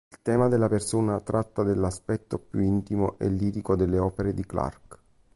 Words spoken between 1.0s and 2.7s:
tratta dell’aspetto più